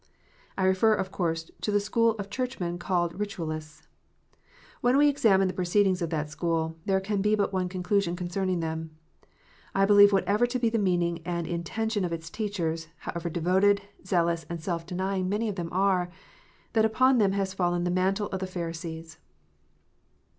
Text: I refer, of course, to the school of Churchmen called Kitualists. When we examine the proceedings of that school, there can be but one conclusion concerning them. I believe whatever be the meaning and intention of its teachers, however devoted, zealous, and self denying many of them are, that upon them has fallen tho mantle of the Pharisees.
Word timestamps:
I 0.57 0.63
refer, 0.63 0.95
of 0.95 1.11
course, 1.11 1.51
to 1.61 1.69
the 1.71 1.79
school 1.79 2.15
of 2.17 2.31
Churchmen 2.31 2.79
called 2.79 3.19
Kitualists. 3.19 3.83
When 4.81 4.97
we 4.97 5.07
examine 5.07 5.47
the 5.47 5.53
proceedings 5.53 6.01
of 6.01 6.09
that 6.09 6.27
school, 6.31 6.75
there 6.87 6.99
can 6.99 7.21
be 7.21 7.35
but 7.35 7.53
one 7.53 7.69
conclusion 7.69 8.15
concerning 8.15 8.61
them. 8.61 8.97
I 9.75 9.85
believe 9.85 10.11
whatever 10.11 10.47
be 10.47 10.69
the 10.71 10.79
meaning 10.79 11.21
and 11.23 11.45
intention 11.45 12.03
of 12.03 12.11
its 12.11 12.31
teachers, 12.31 12.87
however 12.97 13.29
devoted, 13.29 13.83
zealous, 14.03 14.43
and 14.49 14.59
self 14.59 14.87
denying 14.87 15.29
many 15.29 15.47
of 15.49 15.55
them 15.55 15.69
are, 15.71 16.09
that 16.73 16.83
upon 16.83 17.19
them 17.19 17.33
has 17.33 17.53
fallen 17.53 17.83
tho 17.83 17.91
mantle 17.91 18.25
of 18.29 18.39
the 18.39 18.47
Pharisees. 18.47 19.19